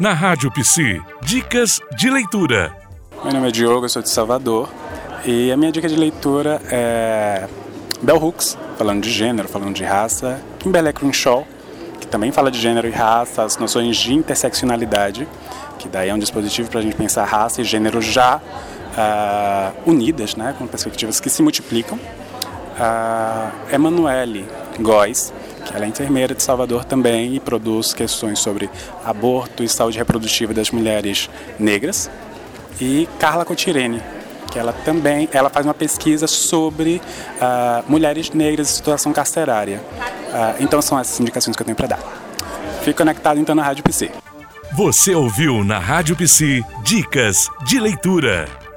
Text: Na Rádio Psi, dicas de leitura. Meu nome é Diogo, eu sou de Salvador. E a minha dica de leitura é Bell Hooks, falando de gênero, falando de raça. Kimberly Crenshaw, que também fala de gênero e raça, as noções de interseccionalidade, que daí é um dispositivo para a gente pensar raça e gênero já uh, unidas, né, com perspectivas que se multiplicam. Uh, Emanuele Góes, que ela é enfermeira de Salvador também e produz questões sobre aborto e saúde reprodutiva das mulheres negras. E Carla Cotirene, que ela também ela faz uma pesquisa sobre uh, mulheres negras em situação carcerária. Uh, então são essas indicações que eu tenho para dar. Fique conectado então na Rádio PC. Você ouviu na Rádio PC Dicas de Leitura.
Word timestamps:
Na 0.00 0.14
Rádio 0.14 0.50
Psi, 0.52 1.00
dicas 1.22 1.80
de 1.96 2.08
leitura. 2.08 2.74
Meu 3.22 3.32
nome 3.32 3.48
é 3.48 3.50
Diogo, 3.50 3.84
eu 3.84 3.88
sou 3.88 4.00
de 4.00 4.08
Salvador. 4.08 4.68
E 5.26 5.52
a 5.52 5.56
minha 5.56 5.70
dica 5.70 5.88
de 5.88 5.96
leitura 5.96 6.62
é 6.70 7.46
Bell 8.00 8.16
Hooks, 8.16 8.56
falando 8.78 9.02
de 9.02 9.10
gênero, 9.10 9.46
falando 9.46 9.74
de 9.74 9.84
raça. 9.84 10.40
Kimberly 10.58 10.92
Crenshaw, 10.92 11.46
que 12.00 12.06
também 12.06 12.32
fala 12.32 12.50
de 12.50 12.58
gênero 12.58 12.88
e 12.88 12.90
raça, 12.90 13.42
as 13.42 13.58
noções 13.58 13.96
de 13.96 14.14
interseccionalidade, 14.14 15.28
que 15.78 15.88
daí 15.88 16.08
é 16.08 16.14
um 16.14 16.18
dispositivo 16.18 16.70
para 16.70 16.80
a 16.80 16.82
gente 16.82 16.96
pensar 16.96 17.24
raça 17.24 17.60
e 17.60 17.64
gênero 17.64 18.00
já 18.00 18.36
uh, 18.36 19.90
unidas, 19.90 20.34
né, 20.34 20.54
com 20.56 20.66
perspectivas 20.66 21.20
que 21.20 21.28
se 21.28 21.42
multiplicam. 21.42 21.98
Uh, 21.98 23.74
Emanuele 23.74 24.46
Góes, 24.80 25.32
que 25.68 25.76
ela 25.76 25.84
é 25.84 25.88
enfermeira 25.88 26.34
de 26.34 26.42
Salvador 26.42 26.84
também 26.84 27.34
e 27.34 27.40
produz 27.40 27.92
questões 27.92 28.38
sobre 28.38 28.70
aborto 29.04 29.62
e 29.62 29.68
saúde 29.68 29.98
reprodutiva 29.98 30.54
das 30.54 30.70
mulheres 30.70 31.28
negras. 31.58 32.10
E 32.80 33.06
Carla 33.18 33.44
Cotirene, 33.44 34.02
que 34.50 34.58
ela 34.58 34.72
também 34.72 35.28
ela 35.30 35.50
faz 35.50 35.66
uma 35.66 35.74
pesquisa 35.74 36.26
sobre 36.26 37.02
uh, 37.36 37.84
mulheres 37.86 38.30
negras 38.30 38.70
em 38.70 38.74
situação 38.74 39.12
carcerária. 39.12 39.82
Uh, 40.28 40.62
então 40.62 40.80
são 40.80 40.98
essas 40.98 41.20
indicações 41.20 41.54
que 41.54 41.62
eu 41.62 41.66
tenho 41.66 41.76
para 41.76 41.88
dar. 41.88 42.00
Fique 42.82 42.94
conectado 42.94 43.38
então 43.38 43.54
na 43.54 43.62
Rádio 43.62 43.84
PC. 43.84 44.10
Você 44.72 45.14
ouviu 45.14 45.64
na 45.64 45.78
Rádio 45.78 46.16
PC 46.16 46.62
Dicas 46.82 47.48
de 47.66 47.78
Leitura. 47.78 48.67